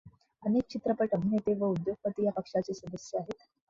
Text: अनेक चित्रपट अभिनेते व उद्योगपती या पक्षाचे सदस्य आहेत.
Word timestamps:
अनेक 0.43 0.63
चित्रपट 0.69 1.13
अभिनेते 1.13 1.53
व 1.55 1.69
उद्योगपती 1.69 2.25
या 2.25 2.31
पक्षाचे 2.37 2.73
सदस्य 2.75 3.17
आहेत. 3.17 3.49